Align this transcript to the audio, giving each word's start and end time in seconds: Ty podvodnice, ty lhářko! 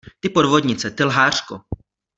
Ty 0.19 0.29
podvodnice, 0.29 0.91
ty 0.91 1.03
lhářko! 1.03 1.61